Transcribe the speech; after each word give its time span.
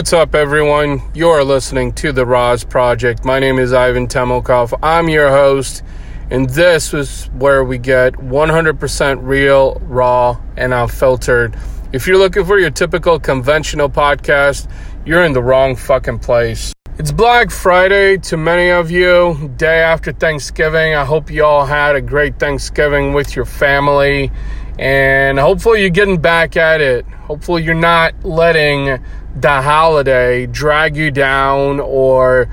What's 0.00 0.14
up, 0.14 0.34
everyone? 0.34 1.02
You're 1.12 1.44
listening 1.44 1.92
to 1.96 2.10
The 2.10 2.24
RAS 2.24 2.64
Project. 2.64 3.22
My 3.22 3.38
name 3.38 3.58
is 3.58 3.74
Ivan 3.74 4.06
Temelkov. 4.06 4.72
I'm 4.82 5.10
your 5.10 5.28
host, 5.28 5.82
and 6.30 6.48
this 6.48 6.94
is 6.94 7.26
where 7.34 7.62
we 7.64 7.76
get 7.76 8.14
100% 8.14 9.18
real, 9.20 9.74
raw, 9.82 10.40
and 10.56 10.72
unfiltered. 10.72 11.54
If 11.92 12.06
you're 12.06 12.16
looking 12.16 12.46
for 12.46 12.58
your 12.58 12.70
typical 12.70 13.20
conventional 13.20 13.90
podcast, 13.90 14.70
you're 15.04 15.22
in 15.22 15.34
the 15.34 15.42
wrong 15.42 15.76
fucking 15.76 16.20
place. 16.20 16.72
It's 16.98 17.12
Black 17.12 17.50
Friday 17.50 18.16
to 18.16 18.38
many 18.38 18.70
of 18.70 18.90
you, 18.90 19.52
day 19.58 19.80
after 19.80 20.12
Thanksgiving. 20.12 20.94
I 20.94 21.04
hope 21.04 21.30
you 21.30 21.44
all 21.44 21.66
had 21.66 21.94
a 21.94 22.00
great 22.00 22.38
Thanksgiving 22.38 23.12
with 23.12 23.36
your 23.36 23.44
family, 23.44 24.32
and 24.78 25.38
hopefully 25.38 25.82
you're 25.82 25.90
getting 25.90 26.22
back 26.22 26.56
at 26.56 26.80
it. 26.80 27.04
Hopefully 27.04 27.62
you're 27.62 27.74
not 27.74 28.14
letting 28.24 28.98
the 29.36 29.62
holiday 29.62 30.46
drag 30.46 30.96
you 30.96 31.10
down 31.10 31.80
or 31.80 32.48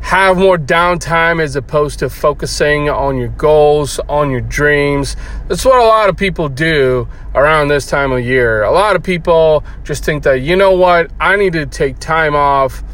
have 0.00 0.36
more 0.36 0.56
downtime 0.56 1.42
as 1.42 1.56
opposed 1.56 1.98
to 1.98 2.08
focusing 2.08 2.88
on 2.88 3.16
your 3.16 3.28
goals, 3.28 3.98
on 4.08 4.30
your 4.30 4.40
dreams. 4.40 5.16
That's 5.48 5.64
what 5.64 5.80
a 5.80 5.84
lot 5.84 6.08
of 6.08 6.16
people 6.16 6.48
do 6.48 7.08
around 7.34 7.68
this 7.68 7.86
time 7.86 8.12
of 8.12 8.24
year. 8.24 8.62
A 8.62 8.70
lot 8.70 8.94
of 8.94 9.02
people 9.02 9.64
just 9.82 10.04
think 10.04 10.22
that, 10.22 10.42
you 10.42 10.54
know 10.54 10.72
what, 10.76 11.10
I 11.18 11.34
need 11.34 11.54
to 11.54 11.66
take 11.66 11.98
time 11.98 12.36
off 12.36 12.84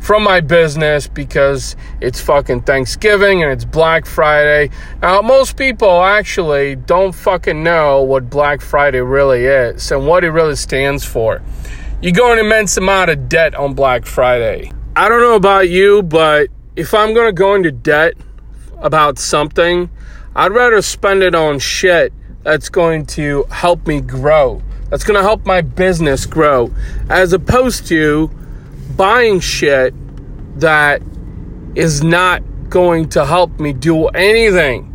from 0.00 0.22
my 0.22 0.40
business 0.40 1.06
because 1.06 1.76
it's 2.00 2.20
fucking 2.20 2.62
Thanksgiving 2.62 3.42
and 3.42 3.52
it's 3.52 3.64
Black 3.66 4.06
Friday. 4.06 4.70
Now, 5.02 5.20
most 5.20 5.56
people 5.56 6.02
actually 6.02 6.76
don't 6.76 7.14
fucking 7.14 7.62
know 7.62 8.02
what 8.02 8.30
Black 8.30 8.62
Friday 8.62 9.00
really 9.00 9.44
is 9.44 9.90
and 9.92 10.06
what 10.06 10.24
it 10.24 10.30
really 10.30 10.56
stands 10.56 11.04
for 11.04 11.42
you 12.04 12.12
go 12.12 12.30
an 12.30 12.38
immense 12.38 12.76
amount 12.76 13.08
of 13.08 13.30
debt 13.30 13.54
on 13.54 13.72
Black 13.72 14.04
Friday. 14.04 14.70
I 14.94 15.08
don't 15.08 15.22
know 15.22 15.36
about 15.36 15.70
you, 15.70 16.02
but 16.02 16.48
if 16.76 16.92
I'm 16.92 17.14
going 17.14 17.28
to 17.28 17.32
go 17.32 17.54
into 17.54 17.72
debt 17.72 18.12
about 18.76 19.18
something, 19.18 19.88
I'd 20.36 20.52
rather 20.52 20.82
spend 20.82 21.22
it 21.22 21.34
on 21.34 21.58
shit 21.60 22.12
that's 22.42 22.68
going 22.68 23.06
to 23.06 23.44
help 23.44 23.86
me 23.86 24.02
grow, 24.02 24.60
that's 24.90 25.02
going 25.02 25.16
to 25.16 25.22
help 25.22 25.46
my 25.46 25.62
business 25.62 26.26
grow, 26.26 26.70
as 27.08 27.32
opposed 27.32 27.86
to 27.86 28.30
buying 28.98 29.40
shit 29.40 29.94
that 30.60 31.00
is 31.74 32.04
not 32.04 32.42
going 32.68 33.08
to 33.08 33.24
help 33.24 33.58
me 33.58 33.72
do 33.72 34.08
anything. 34.08 34.90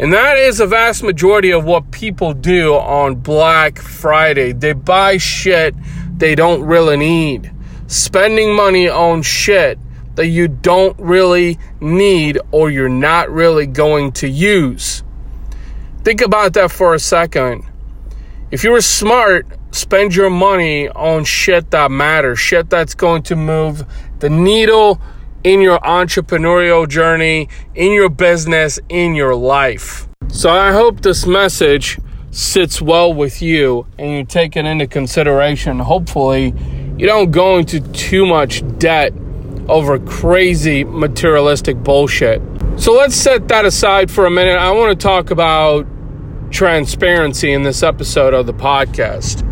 And 0.00 0.12
that 0.12 0.36
is 0.38 0.58
a 0.58 0.66
vast 0.66 1.04
majority 1.04 1.52
of 1.52 1.64
what 1.64 1.92
people 1.92 2.34
do 2.34 2.74
on 2.74 3.14
Black 3.14 3.78
Friday. 3.78 4.52
They 4.52 4.72
buy 4.72 5.18
shit 5.18 5.76
they 6.22 6.36
don't 6.36 6.62
really 6.62 6.96
need. 6.96 7.52
Spending 7.88 8.54
money 8.54 8.88
on 8.88 9.22
shit 9.22 9.76
that 10.14 10.28
you 10.28 10.46
don't 10.46 10.96
really 11.00 11.58
need 11.80 12.38
or 12.52 12.70
you're 12.70 12.88
not 12.88 13.28
really 13.28 13.66
going 13.66 14.12
to 14.12 14.28
use. 14.28 15.02
Think 16.04 16.20
about 16.20 16.52
that 16.52 16.70
for 16.70 16.94
a 16.94 17.00
second. 17.00 17.64
If 18.52 18.62
you 18.62 18.70
were 18.70 18.80
smart, 18.80 19.48
spend 19.72 20.14
your 20.14 20.30
money 20.30 20.88
on 20.88 21.24
shit 21.24 21.72
that 21.72 21.90
matters, 21.90 22.38
shit 22.38 22.70
that's 22.70 22.94
going 22.94 23.24
to 23.24 23.34
move 23.34 23.84
the 24.20 24.30
needle 24.30 25.00
in 25.42 25.60
your 25.60 25.80
entrepreneurial 25.80 26.88
journey, 26.88 27.48
in 27.74 27.90
your 27.90 28.08
business, 28.08 28.78
in 28.88 29.16
your 29.16 29.34
life. 29.34 30.06
So 30.28 30.50
I 30.50 30.70
hope 30.70 31.00
this 31.00 31.26
message 31.26 31.98
sits 32.32 32.80
well 32.82 33.12
with 33.12 33.40
you 33.42 33.86
and 33.98 34.10
you 34.10 34.24
take 34.24 34.56
it 34.56 34.64
into 34.64 34.86
consideration. 34.86 35.78
Hopefully, 35.78 36.54
you 36.96 37.06
don't 37.06 37.30
go 37.30 37.58
into 37.58 37.78
too 37.92 38.26
much 38.26 38.62
debt 38.78 39.12
over 39.68 39.98
crazy 40.00 40.82
materialistic 40.82 41.76
bullshit. 41.82 42.42
So 42.76 42.94
let's 42.94 43.14
set 43.14 43.48
that 43.48 43.64
aside 43.64 44.10
for 44.10 44.26
a 44.26 44.30
minute. 44.30 44.56
I 44.56 44.70
want 44.72 44.98
to 44.98 45.02
talk 45.02 45.30
about 45.30 45.86
transparency 46.50 47.52
in 47.52 47.62
this 47.62 47.82
episode 47.82 48.34
of 48.34 48.46
the 48.46 48.54
podcast. 48.54 49.42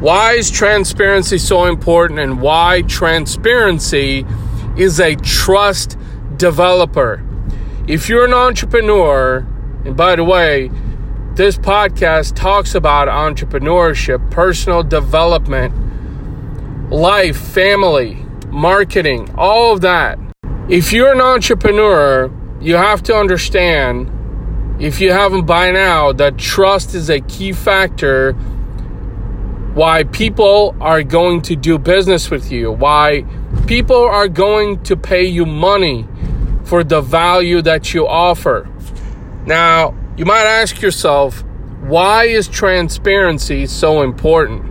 Why 0.00 0.34
is 0.34 0.50
transparency 0.50 1.38
so 1.38 1.64
important 1.64 2.20
and 2.20 2.40
why 2.40 2.82
transparency 2.82 4.24
is 4.76 5.00
a 5.00 5.16
trust 5.16 5.96
developer? 6.36 7.24
If 7.88 8.08
you're 8.08 8.26
an 8.26 8.34
entrepreneur, 8.34 9.46
and 9.84 9.96
by 9.96 10.14
the 10.14 10.24
way, 10.24 10.70
this 11.38 11.56
podcast 11.56 12.34
talks 12.34 12.74
about 12.74 13.06
entrepreneurship, 13.06 14.28
personal 14.28 14.82
development, 14.82 15.72
life, 16.90 17.36
family, 17.36 18.16
marketing, 18.48 19.32
all 19.38 19.72
of 19.72 19.80
that. 19.82 20.18
If 20.68 20.92
you're 20.92 21.12
an 21.12 21.20
entrepreneur, 21.20 22.28
you 22.60 22.74
have 22.74 23.04
to 23.04 23.14
understand, 23.14 24.10
if 24.82 25.00
you 25.00 25.12
haven't 25.12 25.46
by 25.46 25.70
now, 25.70 26.10
that 26.14 26.38
trust 26.38 26.96
is 26.96 27.08
a 27.08 27.20
key 27.20 27.52
factor 27.52 28.32
why 29.74 30.02
people 30.02 30.74
are 30.80 31.04
going 31.04 31.42
to 31.42 31.54
do 31.54 31.78
business 31.78 32.32
with 32.32 32.50
you, 32.50 32.72
why 32.72 33.24
people 33.68 34.02
are 34.02 34.26
going 34.26 34.82
to 34.82 34.96
pay 34.96 35.26
you 35.26 35.46
money 35.46 36.04
for 36.64 36.82
the 36.82 37.00
value 37.00 37.62
that 37.62 37.94
you 37.94 38.08
offer. 38.08 38.68
Now, 39.46 39.94
you 40.18 40.24
might 40.24 40.46
ask 40.46 40.82
yourself, 40.82 41.44
why 41.82 42.24
is 42.24 42.48
transparency 42.48 43.66
so 43.66 44.02
important? 44.02 44.64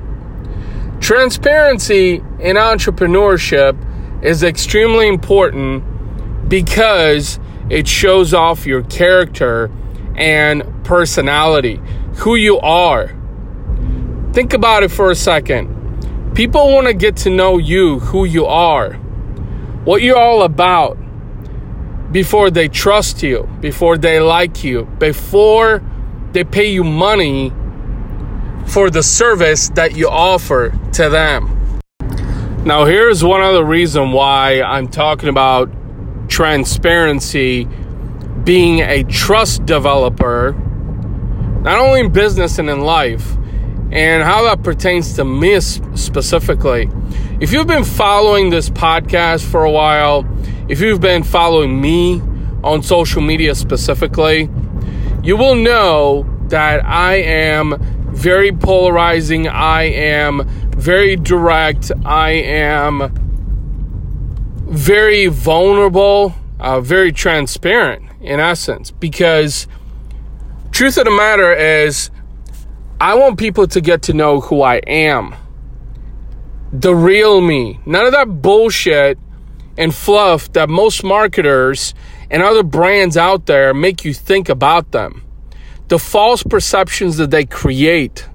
Transparency 1.02 2.16
in 2.16 2.58
entrepreneurship 2.58 3.78
is 4.22 4.44
extremely 4.44 5.08
important 5.08 6.50
because 6.50 7.40
it 7.70 7.88
shows 7.88 8.34
off 8.34 8.66
your 8.66 8.84
character 8.84 9.72
and 10.18 10.84
personality, 10.84 11.80
who 12.16 12.36
you 12.36 12.60
are. 12.60 13.16
Think 14.34 14.52
about 14.52 14.84
it 14.84 14.92
for 14.92 15.12
a 15.12 15.16
second. 15.16 16.36
People 16.36 16.74
want 16.74 16.88
to 16.88 16.94
get 16.94 17.16
to 17.18 17.30
know 17.30 17.58
you, 17.58 18.00
who 18.00 18.26
you 18.26 18.46
are, 18.46 18.96
what 19.86 20.02
you're 20.02 20.18
all 20.18 20.44
about 20.44 20.98
before 22.12 22.50
they 22.50 22.68
trust 22.68 23.22
you, 23.24 23.50
before 23.60 23.98
they 23.98 24.20
like 24.20 24.64
you, 24.64 24.86
before 25.00 25.84
they 26.32 26.44
pay 26.44 26.72
you 26.72 26.84
money 26.84 27.52
for 28.68 28.90
the 28.90 29.04
service 29.04 29.70
that 29.70 29.96
you 29.96 30.08
offer 30.08 30.78
to 30.94 31.10
them. 31.10 31.80
Now, 32.66 32.86
here's 32.86 33.24
one 33.24 33.42
other 33.42 33.64
reason 33.64 34.12
why 34.12 34.62
I'm 34.62 34.88
talking 34.88 35.30
about 35.30 35.70
transparency 36.28 37.68
being 38.44 38.80
a 38.80 39.04
trust 39.04 39.66
developer, 39.66 40.52
not 41.62 41.80
only 41.80 42.02
in 42.02 42.12
business 42.12 42.60
and 42.60 42.70
in 42.70 42.82
life, 42.82 43.36
and 43.92 44.22
how 44.24 44.44
that 44.44 44.64
pertains 44.64 45.14
to 45.16 45.24
me 45.24 45.60
specifically. 45.62 46.90
If 47.40 47.54
you've 47.54 47.68
been 47.68 47.86
following 47.86 48.50
this 48.50 48.70
podcast 48.70 49.46
for 49.46 49.64
a 49.64 49.72
while, 49.72 50.24
if 50.68 50.82
you've 50.82 51.02
been 51.02 51.24
following 51.24 51.80
me 51.80 52.22
on 52.64 52.84
social 52.84 53.22
media 53.22 53.56
specifically, 53.56 54.50
you 55.24 55.38
will 55.38 55.56
know 55.56 56.26
that 56.50 56.84
I 56.86 57.16
am 57.16 57.76
very 58.14 58.52
polarizing. 58.52 59.48
I 59.48 59.84
am 59.84 60.48
very 60.76 61.16
direct. 61.16 61.92
I 62.06 62.32
am 62.32 63.14
very 64.68 65.28
vulnerable, 65.28 66.36
uh, 66.60 66.82
very 66.82 67.12
transparent 67.12 68.04
in 68.22 68.40
essence, 68.40 68.92
because 68.92 69.68
truth 70.72 70.98
of 70.98 71.06
the 71.06 71.12
matter 71.12 71.54
is, 71.54 72.10
I 73.00 73.14
want 73.14 73.38
people 73.38 73.68
to 73.68 73.80
get 73.80 74.02
to 74.04 74.14
know 74.14 74.42
who 74.42 74.62
I 74.62 74.78
am. 74.88 75.36
The 76.74 76.94
real 76.94 77.40
me. 77.40 77.80
None 77.86 78.06
of 78.06 78.12
that 78.12 78.42
bullshit 78.42 79.18
and 79.78 79.94
fluff 79.94 80.52
that 80.54 80.70
most 80.70 81.04
marketers 81.04 81.94
and 82.30 82.42
other 82.42 82.64
brands 82.64 83.16
out 83.16 83.46
there 83.46 83.74
make 83.74 84.04
you 84.04 84.14
think 84.14 84.50
about 84.50 84.92
them. 84.92 85.24
The 85.88 86.00
false 86.00 86.44
perceptions 86.44 87.18
that 87.18 87.32
they 87.32 87.46
create, 87.46 88.28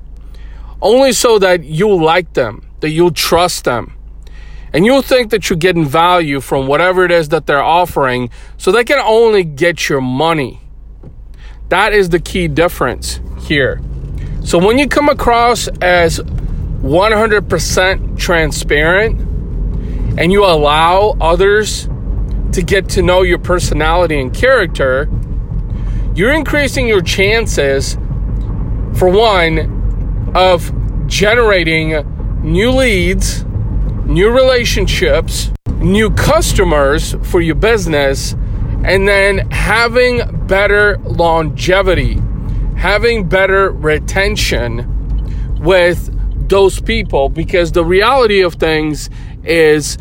only 0.80 1.12
so 1.12 1.38
that 1.38 1.64
you'll 1.64 2.02
like 2.02 2.32
them, 2.32 2.66
that 2.80 2.90
you'll 2.90 3.10
trust 3.10 3.64
them. 3.64 3.94
And 4.72 4.86
you'll 4.86 5.02
think 5.02 5.30
that 5.30 5.50
you're 5.50 5.58
getting 5.58 5.84
value 5.84 6.40
from 6.40 6.66
whatever 6.66 7.04
it 7.04 7.10
is 7.10 7.28
that 7.28 7.46
they're 7.46 7.62
offering, 7.62 8.30
so 8.56 8.72
they 8.72 8.84
can 8.84 8.98
only 8.98 9.44
get 9.44 9.90
your 9.90 10.00
money. 10.00 10.60
That 11.68 11.92
is 11.92 12.08
the 12.08 12.20
key 12.20 12.48
difference 12.48 13.20
here. 13.40 13.82
So 14.44 14.58
when 14.58 14.78
you 14.78 14.88
come 14.88 15.10
across 15.10 15.68
as 15.82 16.20
100% 16.20 18.18
transparent, 18.18 19.31
and 20.18 20.32
you 20.32 20.44
allow 20.44 21.16
others 21.20 21.88
to 22.52 22.62
get 22.62 22.88
to 22.90 23.02
know 23.02 23.22
your 23.22 23.38
personality 23.38 24.20
and 24.20 24.34
character, 24.34 25.08
you're 26.14 26.32
increasing 26.32 26.86
your 26.86 27.00
chances, 27.00 27.94
for 28.94 29.08
one, 29.08 30.32
of 30.34 30.72
generating 31.06 32.06
new 32.42 32.70
leads, 32.70 33.44
new 34.04 34.30
relationships, 34.30 35.50
new 35.78 36.10
customers 36.10 37.14
for 37.22 37.40
your 37.40 37.54
business, 37.54 38.34
and 38.84 39.08
then 39.08 39.50
having 39.50 40.46
better 40.46 40.98
longevity, 40.98 42.20
having 42.76 43.28
better 43.28 43.70
retention 43.70 44.88
with 45.62 46.10
those 46.48 46.80
people 46.80 47.28
because 47.28 47.72
the 47.72 47.84
reality 47.84 48.42
of 48.42 48.54
things 48.54 49.08
is 49.44 49.98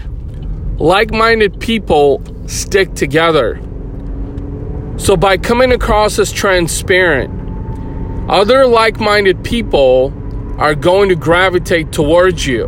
like 0.77 1.11
minded 1.11 1.59
people 1.59 2.21
stick 2.47 2.93
together. 2.95 3.59
So, 4.97 5.17
by 5.17 5.38
coming 5.38 5.71
across 5.71 6.19
as 6.19 6.31
transparent, 6.31 8.29
other 8.29 8.67
like 8.67 8.99
minded 8.99 9.43
people 9.43 10.13
are 10.57 10.75
going 10.75 11.09
to 11.09 11.15
gravitate 11.15 11.91
towards 11.91 12.45
you. 12.45 12.67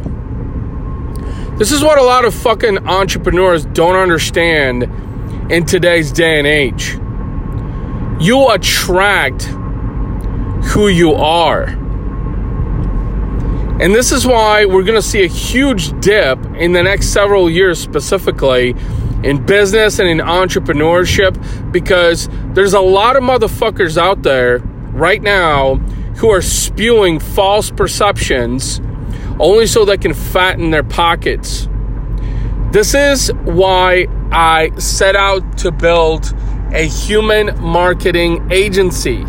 This 1.57 1.71
is 1.71 1.83
what 1.83 1.99
a 1.99 2.03
lot 2.03 2.25
of 2.25 2.33
fucking 2.33 2.87
entrepreneurs 2.87 3.65
don't 3.65 3.95
understand 3.95 4.83
in 5.51 5.65
today's 5.65 6.11
day 6.11 6.39
and 6.39 6.47
age. 6.47 6.97
You 8.19 8.49
attract 8.49 9.43
who 10.63 10.87
you 10.87 11.13
are. 11.13 11.82
And 13.79 13.93
this 13.93 14.11
is 14.11 14.25
why 14.25 14.65
we're 14.65 14.83
going 14.83 15.01
to 15.01 15.07
see 15.07 15.23
a 15.23 15.27
huge 15.27 15.99
dip 15.99 16.37
in 16.55 16.73
the 16.73 16.83
next 16.83 17.07
several 17.07 17.49
years, 17.49 17.79
specifically 17.79 18.75
in 19.23 19.43
business 19.45 19.99
and 19.99 20.07
in 20.07 20.19
entrepreneurship, 20.19 21.71
because 21.71 22.29
there's 22.53 22.73
a 22.73 22.79
lot 22.79 23.15
of 23.15 23.23
motherfuckers 23.23 23.97
out 23.97 24.21
there 24.21 24.59
right 24.91 25.21
now 25.21 25.75
who 26.17 26.29
are 26.29 26.41
spewing 26.41 27.19
false 27.19 27.71
perceptions 27.71 28.79
only 29.39 29.65
so 29.65 29.83
they 29.83 29.97
can 29.97 30.13
fatten 30.13 30.69
their 30.69 30.83
pockets. 30.83 31.67
This 32.71 32.93
is 32.93 33.31
why 33.43 34.07
I 34.31 34.71
set 34.77 35.15
out 35.15 35.57
to 35.59 35.71
build 35.71 36.33
a 36.73 36.87
human 36.87 37.59
marketing 37.59 38.51
agency. 38.51 39.25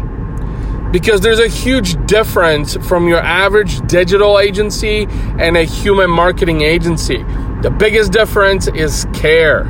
Because 0.94 1.22
there's 1.22 1.40
a 1.40 1.48
huge 1.48 1.96
difference 2.06 2.76
from 2.86 3.08
your 3.08 3.18
average 3.18 3.84
digital 3.88 4.38
agency 4.38 5.08
and 5.40 5.56
a 5.56 5.64
human 5.64 6.08
marketing 6.08 6.60
agency. 6.60 7.16
The 7.62 7.74
biggest 7.76 8.12
difference 8.12 8.68
is 8.68 9.04
care. 9.12 9.64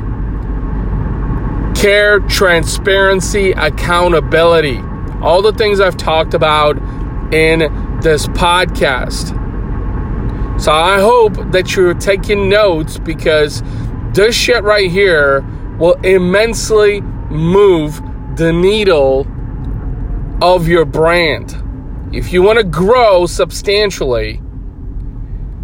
Care, 1.73 2.19
transparency, 2.19 3.53
accountability. 3.53 4.79
All 5.23 5.41
the 5.41 5.51
things 5.51 5.79
I've 5.79 5.97
talked 5.97 6.35
about 6.35 6.77
in 7.33 7.99
this 8.01 8.27
podcast. 8.27 9.29
So 10.61 10.71
I 10.71 10.99
hope 10.99 11.33
that 11.53 11.75
you're 11.75 11.95
taking 11.95 12.49
notes 12.49 12.99
because 12.99 13.63
this 14.13 14.35
shit 14.35 14.63
right 14.63 14.91
here 14.91 15.41
will 15.79 15.95
immensely 16.03 17.01
move 17.01 17.99
the 18.35 18.53
needle 18.53 19.25
of 20.41 20.67
your 20.67 20.85
brand. 20.85 21.61
If 22.13 22.31
you 22.33 22.41
want 22.41 22.57
to 22.59 22.63
grow 22.63 23.25
substantially, 23.25 24.41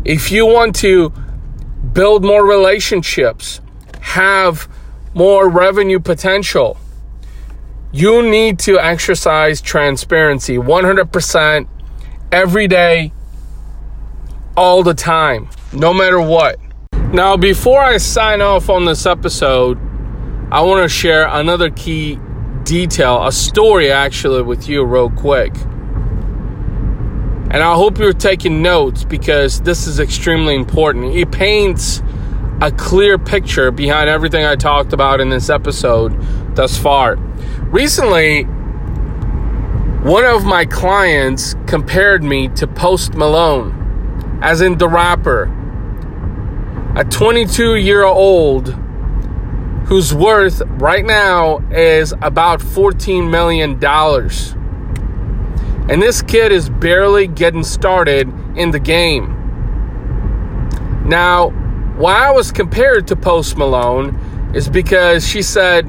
if 0.06 0.32
you 0.32 0.46
want 0.46 0.76
to 0.78 1.14
build 1.94 2.24
more 2.24 2.46
relationships, 2.46 3.62
have 4.02 4.68
more 5.14 5.50
revenue 5.50 6.00
potential, 6.00 6.78
you 7.92 8.22
need 8.24 8.58
to 8.60 8.80
exercise 8.80 9.62
transparency 9.62 10.58
100% 10.58 11.68
every 12.32 12.68
day 12.68 13.12
all 14.56 14.84
the 14.84 14.94
time, 14.94 15.50
no 15.74 15.94
matter 15.94 16.20
what. 16.20 16.58
Now, 17.14 17.36
before 17.36 17.82
I 17.82 17.98
sign 17.98 18.42
off 18.42 18.70
on 18.70 18.86
this 18.86 19.06
episode, 19.06 19.78
I 20.52 20.62
want 20.62 20.84
to 20.84 20.90
share 20.90 21.28
another 21.28 21.70
key 21.70 22.20
detail, 22.72 23.28
a 23.28 23.34
story 23.34 23.92
actually, 23.92 24.42
with 24.42 24.70
you, 24.70 24.82
real 24.86 25.10
quick. 25.10 25.54
And 27.52 27.58
I 27.58 27.76
hope 27.76 28.00
you're 28.00 28.14
taking 28.14 28.62
notes 28.62 29.04
because 29.04 29.60
this 29.60 29.88
is 29.88 30.00
extremely 30.00 30.56
important. 30.56 31.14
It 31.14 31.30
paints 31.34 32.02
a 32.62 32.72
clear 32.72 33.18
picture 33.18 33.72
behind 33.72 34.10
everything 34.10 34.46
I 34.46 34.56
talked 34.56 34.94
about 34.94 35.20
in 35.20 35.28
this 35.28 35.50
episode 35.50 36.16
thus 36.56 36.78
far. 36.78 37.18
Recently, 37.74 38.44
one 40.04 40.24
of 40.24 40.46
my 40.46 40.64
clients 40.64 41.56
compared 41.68 42.24
me 42.24 42.48
to 42.56 42.68
Post 42.68 43.16
Malone 43.16 44.40
as 44.42 44.62
in 44.62 44.78
the 44.78 44.88
rapper. 44.88 45.52
A 46.96 47.04
22 47.04 47.76
year 47.76 48.06
old 48.06 48.74
whose 49.86 50.14
worth 50.14 50.62
right 50.66 51.06
now 51.06 51.60
is 51.72 52.14
about 52.22 52.60
$14 52.60 53.30
million. 53.30 53.74
And 55.90 56.02
this 56.02 56.22
kid 56.22 56.52
is 56.52 56.70
barely 56.70 57.28
getting 57.28 57.64
started 57.64 58.32
in 58.56 58.72
the 58.72 58.80
game. 58.80 59.38
Now, 61.06 61.50
why 61.98 62.28
I 62.28 62.32
was 62.32 62.52
compared 62.52 63.08
to 63.08 63.16
Post 63.16 63.58
Malone 63.58 64.52
is 64.56 64.70
because 64.70 65.28
she 65.28 65.42
said, 65.42 65.86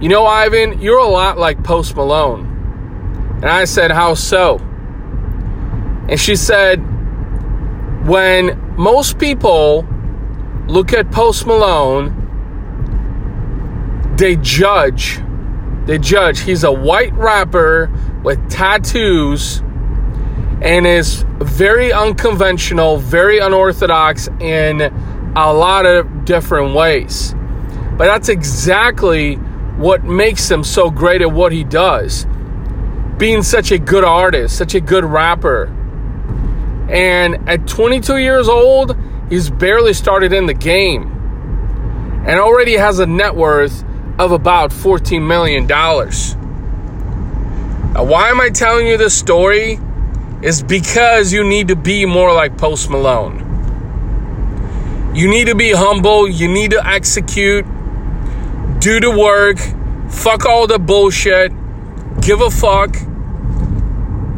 You 0.00 0.08
know, 0.08 0.26
Ivan, 0.26 0.80
you're 0.80 0.98
a 0.98 1.08
lot 1.08 1.38
like 1.38 1.64
Post 1.64 1.96
Malone. 1.96 2.46
And 3.36 3.46
I 3.46 3.64
said, 3.64 3.90
How 3.90 4.14
so? 4.14 4.58
And 6.08 6.18
she 6.18 6.36
said, 6.36 6.78
when 8.06 8.74
most 8.76 9.18
people 9.18 9.86
look 10.66 10.92
at 10.92 11.12
Post 11.12 11.46
Malone, 11.46 12.19
they 14.20 14.36
judge. 14.36 15.20
They 15.86 15.98
judge. 15.98 16.40
He's 16.40 16.62
a 16.62 16.70
white 16.70 17.12
rapper 17.14 17.90
with 18.22 18.50
tattoos 18.50 19.60
and 20.62 20.86
is 20.86 21.24
very 21.38 21.92
unconventional, 21.92 22.98
very 22.98 23.38
unorthodox 23.38 24.28
in 24.38 24.82
a 25.34 25.52
lot 25.52 25.86
of 25.86 26.24
different 26.24 26.74
ways. 26.74 27.34
But 27.96 28.06
that's 28.06 28.28
exactly 28.28 29.34
what 29.34 30.04
makes 30.04 30.48
him 30.48 30.62
so 30.62 30.90
great 30.90 31.22
at 31.22 31.32
what 31.32 31.50
he 31.50 31.64
does. 31.64 32.26
Being 33.16 33.42
such 33.42 33.72
a 33.72 33.78
good 33.78 34.04
artist, 34.04 34.56
such 34.56 34.74
a 34.74 34.80
good 34.80 35.04
rapper 35.04 35.74
and 36.90 37.48
at 37.48 37.68
22 37.68 38.16
years 38.16 38.48
old, 38.48 38.96
he's 39.28 39.48
barely 39.48 39.92
started 39.92 40.32
in 40.32 40.46
the 40.46 40.54
game 40.54 41.04
and 42.26 42.40
already 42.40 42.76
has 42.76 42.98
a 42.98 43.06
net 43.06 43.36
worth 43.36 43.84
of 44.20 44.32
about 44.32 44.70
$14 44.70 45.26
million. 45.26 45.66
Now, 45.66 45.96
why 48.04 48.28
am 48.28 48.40
I 48.40 48.50
telling 48.50 48.86
you 48.86 48.98
this 48.98 49.18
story? 49.18 49.80
Is 50.42 50.62
because 50.62 51.32
you 51.32 51.42
need 51.42 51.68
to 51.68 51.76
be 51.76 52.04
more 52.04 52.34
like 52.34 52.58
Post 52.58 52.90
Malone. 52.90 53.46
You 55.14 55.28
need 55.28 55.46
to 55.46 55.54
be 55.54 55.72
humble, 55.72 56.28
you 56.28 56.48
need 56.48 56.72
to 56.72 56.86
execute, 56.86 57.64
do 58.78 59.00
the 59.00 59.10
work, 59.10 59.58
fuck 60.10 60.44
all 60.44 60.66
the 60.66 60.78
bullshit, 60.78 61.52
give 62.20 62.42
a 62.42 62.50
fuck 62.50 62.94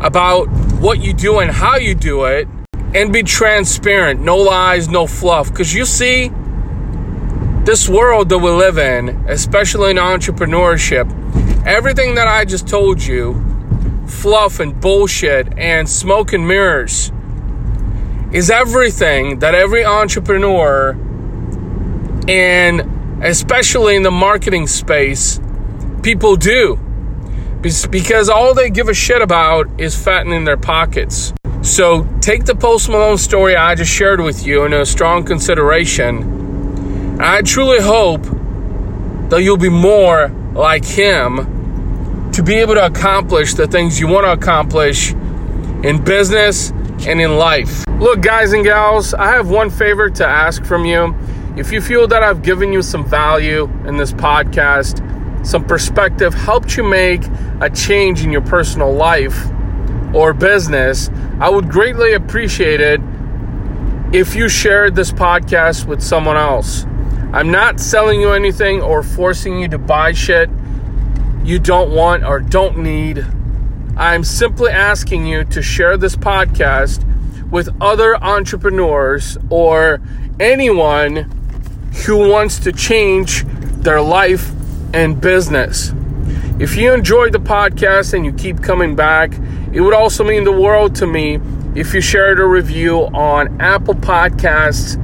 about 0.00 0.46
what 0.80 1.02
you 1.02 1.12
do 1.12 1.40
and 1.40 1.50
how 1.50 1.76
you 1.76 1.94
do 1.94 2.24
it 2.24 2.48
and 2.94 3.12
be 3.12 3.22
transparent. 3.22 4.20
No 4.20 4.36
lies, 4.36 4.88
no 4.88 5.06
fluff. 5.06 5.48
Because 5.48 5.74
you 5.74 5.84
see, 5.84 6.30
this 7.64 7.88
world 7.88 8.28
that 8.31 8.38
we 8.38 8.50
live 8.50 8.76
in, 8.76 9.09
especially 9.28 9.92
in 9.92 9.97
entrepreneurship, 9.97 11.07
everything 11.64 12.16
that 12.16 12.26
I 12.26 12.45
just 12.45 12.66
told 12.66 13.00
you, 13.02 13.35
fluff 14.09 14.59
and 14.59 14.81
bullshit 14.81 15.57
and 15.57 15.88
smoke 15.88 16.33
and 16.33 16.47
mirrors, 16.47 17.12
is 18.33 18.50
everything 18.50 19.38
that 19.38 19.54
every 19.54 19.85
entrepreneur 19.85 20.92
and 22.28 23.25
especially 23.25 23.95
in 23.95 24.02
the 24.02 24.11
marketing 24.11 24.66
space, 24.66 25.40
people 26.02 26.35
do 26.35 26.78
because 27.90 28.28
all 28.28 28.54
they 28.54 28.71
give 28.71 28.88
a 28.88 28.95
shit 28.95 29.23
about 29.23 29.69
is 29.81 29.97
fattening 29.97 30.45
their 30.45 30.57
pockets. 30.57 31.33
So 31.62 32.09
take 32.21 32.45
the 32.45 32.57
Post 32.57 32.88
Malone 32.88 33.19
story 33.19 33.54
I 33.54 33.76
just 33.76 33.92
shared 33.92 34.21
with 34.21 34.45
you 34.45 34.64
in 34.64 34.73
a 34.73 34.85
strong 34.85 35.23
consideration. 35.23 36.41
I 37.19 37.42
truly 37.42 37.81
hope 37.81 38.23
that 39.31 39.42
you'll 39.42 39.57
be 39.57 39.69
more 39.69 40.28
like 40.54 40.85
him 40.85 42.31
to 42.33 42.42
be 42.42 42.54
able 42.54 42.75
to 42.75 42.87
accomplish 42.87 43.54
the 43.54 43.66
things 43.66 44.00
you 44.00 44.07
want 44.09 44.25
to 44.25 44.33
accomplish 44.33 45.12
in 45.85 46.02
business 46.02 46.71
and 47.07 47.21
in 47.21 47.37
life. 47.37 47.85
Look, 47.99 48.23
guys 48.23 48.52
and 48.52 48.64
gals, 48.64 49.14
I 49.14 49.26
have 49.26 49.50
one 49.50 49.71
favor 49.71 50.09
to 50.11 50.26
ask 50.26 50.64
from 50.64 50.85
you. 50.85 51.14
If 51.57 51.71
you 51.71 51.81
feel 51.81 52.09
that 52.09 52.23
I've 52.23 52.42
given 52.42 52.73
you 52.73 52.83
some 52.83 53.04
value 53.04 53.64
in 53.87 53.97
this 53.99 54.12
podcast, 54.12 55.47
some 55.47 55.64
perspective, 55.64 56.33
helped 56.33 56.76
you 56.76 56.83
make 56.83 57.23
a 57.61 57.69
change 57.69 58.25
in 58.25 58.33
your 58.33 58.40
personal 58.40 58.92
life 58.92 59.47
or 60.14 60.33
business, 60.33 61.11
I 61.40 61.50
would 61.50 61.69
greatly 61.69 62.14
appreciate 62.14 62.81
it 62.81 63.00
if 64.12 64.35
you 64.35 64.49
shared 64.49 64.95
this 64.95 65.12
podcast 65.12 65.85
with 65.87 66.02
someone 66.02 66.37
else. 66.37 66.87
I'm 67.32 67.50
not 67.50 67.80
selling 67.80 68.20
you 68.20 68.32
anything 68.32 68.82
or 68.82 69.02
forcing 69.02 69.58
you 69.58 69.68
to 69.68 69.78
buy 69.78 70.12
shit 70.12 70.50
you 71.44 71.58
don't 71.58 71.90
want 71.90 72.24
or 72.24 72.38
don't 72.40 72.78
need. 72.78 73.26
I'm 73.96 74.22
simply 74.22 74.70
asking 74.70 75.26
you 75.26 75.44
to 75.44 75.60
share 75.60 75.96
this 75.96 76.14
podcast 76.14 77.04
with 77.50 77.68
other 77.80 78.16
entrepreneurs 78.16 79.36
or 79.50 80.00
anyone 80.38 81.30
who 82.06 82.30
wants 82.30 82.60
to 82.60 82.72
change 82.72 83.44
their 83.82 84.00
life 84.00 84.52
and 84.94 85.20
business. 85.20 85.92
If 86.60 86.76
you 86.76 86.92
enjoyed 86.92 87.32
the 87.32 87.40
podcast 87.40 88.14
and 88.14 88.24
you 88.24 88.32
keep 88.32 88.62
coming 88.62 88.94
back, 88.94 89.32
it 89.72 89.80
would 89.80 89.94
also 89.94 90.22
mean 90.22 90.44
the 90.44 90.52
world 90.52 90.94
to 90.96 91.06
me 91.06 91.40
if 91.74 91.92
you 91.92 92.00
shared 92.00 92.38
a 92.38 92.44
review 92.44 93.00
on 93.00 93.60
Apple 93.60 93.94
Podcasts, 93.94 94.96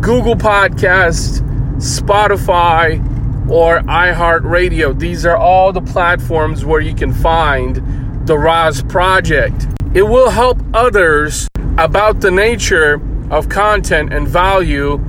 Google 0.00 0.34
Podcasts, 0.34 1.45
Spotify, 1.78 3.00
or 3.48 3.80
iHeartRadio. 3.80 4.98
These 4.98 5.26
are 5.26 5.36
all 5.36 5.72
the 5.72 5.82
platforms 5.82 6.64
where 6.64 6.80
you 6.80 6.94
can 6.94 7.12
find 7.12 8.26
the 8.26 8.38
RAS 8.38 8.82
Project. 8.82 9.66
It 9.94 10.02
will 10.02 10.30
help 10.30 10.58
others 10.74 11.48
about 11.78 12.20
the 12.20 12.30
nature 12.30 13.00
of 13.30 13.48
content 13.48 14.12
and 14.12 14.26
value 14.26 15.00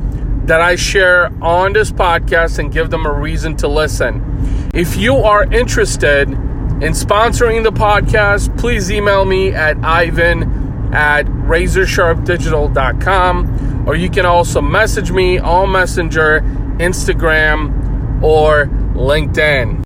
that 0.45 0.61
I 0.61 0.75
share 0.75 1.31
on 1.41 1.73
this 1.73 1.91
podcast 1.91 2.59
and 2.59 2.71
give 2.71 2.89
them 2.89 3.05
a 3.05 3.11
reason 3.11 3.57
to 3.57 3.67
listen. 3.67 4.23
If 4.73 4.95
you 4.95 5.17
are 5.17 5.43
interested 5.51 6.29
in 6.29 6.93
sponsoring 6.93 7.63
the 7.63 7.71
podcast, 7.71 8.57
please 8.57 8.89
email 8.91 9.25
me 9.25 9.51
at 9.51 9.77
ivan 9.83 10.43
at 10.93 11.25
razorsharpdigital.com 11.25 13.66
or 13.87 13.95
you 13.95 14.09
can 14.09 14.25
also 14.25 14.61
message 14.61 15.11
me 15.11 15.39
on 15.39 15.71
Messenger, 15.71 16.41
Instagram, 16.77 18.21
or 18.21 18.65
LinkedIn. 18.93 19.81